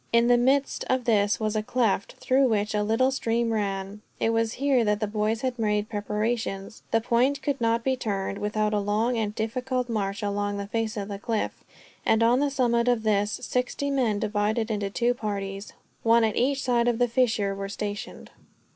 In 0.11 0.25
the 0.25 0.35
midst 0.35 0.83
of 0.89 1.03
this 1.05 1.39
was 1.39 1.55
a 1.55 1.61
cleft, 1.61 2.13
through 2.13 2.47
which 2.47 2.73
a 2.73 2.81
little 2.81 3.11
stream 3.11 3.53
ran. 3.53 4.01
It 4.19 4.31
was 4.31 4.53
here 4.53 4.83
that 4.83 4.99
the 4.99 5.05
boys 5.05 5.41
had 5.41 5.59
made 5.59 5.89
preparations. 5.89 6.81
The 6.89 7.01
point 7.01 7.43
could 7.43 7.61
not 7.61 7.83
be 7.83 7.95
turned, 7.95 8.39
without 8.39 8.73
a 8.73 8.79
long 8.79 9.15
and 9.15 9.35
difficult 9.35 9.89
march 9.89 10.23
along 10.23 10.57
the 10.57 10.65
face 10.65 10.97
of 10.97 11.07
the 11.07 11.19
cliff; 11.19 11.63
and 12.03 12.23
on 12.23 12.39
the 12.39 12.49
summit 12.49 12.87
of 12.87 13.03
this 13.03 13.31
sixty 13.43 13.91
men, 13.91 14.17
divided 14.17 14.71
into 14.71 14.89
two 14.89 15.13
parties, 15.13 15.73
one 16.01 16.23
on 16.23 16.35
each 16.35 16.63
side 16.63 16.87
of 16.87 16.97
the 16.97 17.07
fissure, 17.07 17.53
were 17.53 17.69
stationed. 17.69 18.31